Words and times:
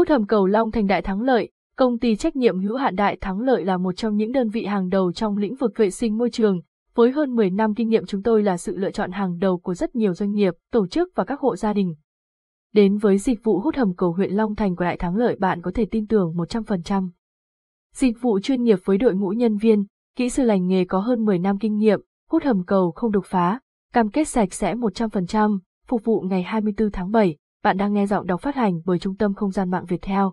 Hút 0.00 0.08
hầm 0.08 0.26
cầu 0.26 0.46
Long 0.46 0.70
Thành 0.70 0.86
Đại 0.86 1.02
Thắng 1.02 1.22
Lợi, 1.22 1.50
công 1.76 1.98
ty 1.98 2.16
trách 2.16 2.36
nhiệm 2.36 2.60
hữu 2.60 2.76
hạn 2.76 2.96
Đại 2.96 3.16
Thắng 3.20 3.40
Lợi 3.40 3.64
là 3.64 3.76
một 3.76 3.92
trong 3.92 4.16
những 4.16 4.32
đơn 4.32 4.48
vị 4.48 4.64
hàng 4.64 4.88
đầu 4.88 5.12
trong 5.12 5.36
lĩnh 5.36 5.54
vực 5.54 5.72
vệ 5.76 5.90
sinh 5.90 6.18
môi 6.18 6.30
trường. 6.30 6.60
Với 6.94 7.10
hơn 7.10 7.36
10 7.36 7.50
năm 7.50 7.74
kinh 7.74 7.88
nghiệm 7.88 8.06
chúng 8.06 8.22
tôi 8.22 8.42
là 8.42 8.56
sự 8.56 8.76
lựa 8.76 8.90
chọn 8.90 9.10
hàng 9.10 9.38
đầu 9.38 9.58
của 9.58 9.74
rất 9.74 9.94
nhiều 9.94 10.14
doanh 10.14 10.32
nghiệp, 10.32 10.54
tổ 10.72 10.86
chức 10.86 11.08
và 11.14 11.24
các 11.24 11.40
hộ 11.40 11.56
gia 11.56 11.72
đình. 11.72 11.94
Đến 12.72 12.98
với 12.98 13.18
dịch 13.18 13.44
vụ 13.44 13.60
hút 13.60 13.76
hầm 13.76 13.94
cầu 13.94 14.12
huyện 14.12 14.30
Long 14.30 14.54
Thành 14.54 14.76
của 14.76 14.84
Đại 14.84 14.96
Thắng 14.96 15.16
Lợi 15.16 15.36
bạn 15.36 15.62
có 15.62 15.70
thể 15.74 15.86
tin 15.90 16.06
tưởng 16.06 16.34
100%. 16.36 17.08
Dịch 17.94 18.20
vụ 18.20 18.40
chuyên 18.40 18.62
nghiệp 18.62 18.78
với 18.84 18.98
đội 18.98 19.14
ngũ 19.14 19.28
nhân 19.28 19.56
viên, 19.56 19.84
kỹ 20.16 20.28
sư 20.28 20.42
lành 20.42 20.66
nghề 20.66 20.84
có 20.84 21.00
hơn 21.00 21.24
10 21.24 21.38
năm 21.38 21.58
kinh 21.58 21.76
nghiệm, 21.76 22.00
hút 22.30 22.42
hầm 22.42 22.64
cầu 22.64 22.92
không 22.92 23.12
đục 23.12 23.24
phá, 23.26 23.60
cam 23.92 24.10
kết 24.10 24.28
sạch 24.28 24.52
sẽ 24.52 24.74
100%, 24.74 25.58
phục 25.86 26.04
vụ 26.04 26.20
ngày 26.20 26.42
24 26.42 26.90
tháng 26.90 27.10
7. 27.10 27.36
Bạn 27.62 27.76
đang 27.76 27.92
nghe 27.92 28.06
giọng 28.06 28.26
đọc 28.26 28.40
phát 28.40 28.54
hành 28.54 28.80
bởi 28.84 28.98
Trung 28.98 29.16
tâm 29.16 29.34
Không 29.34 29.50
gian 29.50 29.70
mạng 29.70 29.84
Việt 29.84 30.02
Theo. 30.02 30.32